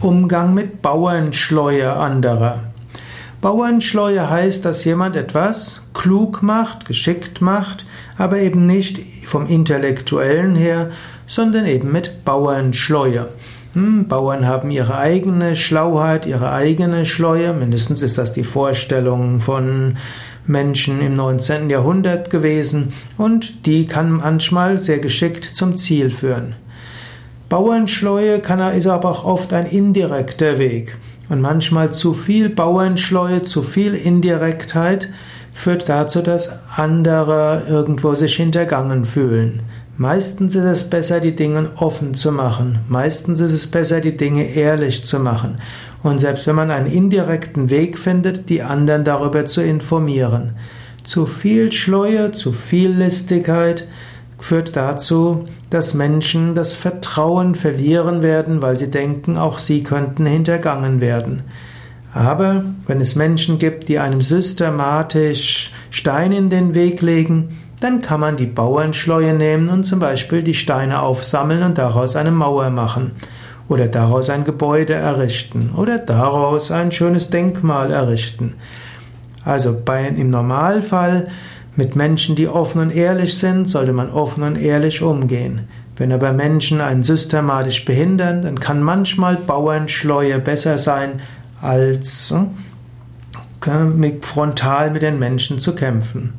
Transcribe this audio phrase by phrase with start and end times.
[0.00, 2.60] Umgang mit Bauernschleue anderer.
[3.40, 7.84] Bauernschleue heißt, dass jemand etwas klug macht, geschickt macht,
[8.16, 10.90] aber eben nicht vom Intellektuellen her,
[11.26, 13.28] sondern eben mit Bauernschleue.
[13.74, 17.52] Hm, Bauern haben ihre eigene Schlauheit, ihre eigene Schleue.
[17.52, 19.96] Mindestens ist das die Vorstellung von
[20.46, 21.70] Menschen im 19.
[21.70, 26.54] Jahrhundert gewesen und die kann manchmal sehr geschickt zum Ziel führen.
[27.48, 30.96] Bauernschleue kann, ist aber auch oft ein indirekter Weg.
[31.28, 35.08] Und manchmal zu viel Bauernschleue, zu viel Indirektheit
[35.52, 39.62] führt dazu, dass andere irgendwo sich hintergangen fühlen.
[39.96, 42.78] Meistens ist es besser, die Dinge offen zu machen.
[42.88, 45.58] Meistens ist es besser, die Dinge ehrlich zu machen.
[46.04, 50.52] Und selbst wenn man einen indirekten Weg findet, die anderen darüber zu informieren.
[51.02, 53.88] Zu viel Schleue, zu viel Listigkeit
[54.38, 61.00] führt dazu, dass Menschen das Vertrauen verlieren werden, weil sie denken, auch sie könnten hintergangen
[61.00, 61.42] werden.
[62.14, 68.20] Aber wenn es Menschen gibt, die einem systematisch Steine in den Weg legen, dann kann
[68.20, 73.12] man die Bauernschleue nehmen und zum Beispiel die Steine aufsammeln und daraus eine Mauer machen
[73.68, 78.54] oder daraus ein Gebäude errichten oder daraus ein schönes Denkmal errichten.
[79.44, 81.28] Also bei, im Normalfall
[81.78, 85.68] mit Menschen, die offen und ehrlich sind, sollte man offen und ehrlich umgehen.
[85.96, 91.22] Wenn aber Menschen einen systematisch behindern, dann kann manchmal Bauernschleue besser sein,
[91.62, 92.34] als
[93.62, 96.34] hm, frontal mit den Menschen zu kämpfen.